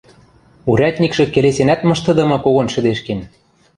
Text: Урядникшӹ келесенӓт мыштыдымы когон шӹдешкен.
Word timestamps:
Урядникшӹ 0.71 1.23
келесенӓт 1.33 1.81
мыштыдымы 1.87 2.37
когон 2.43 2.67
шӹдешкен. 2.73 3.19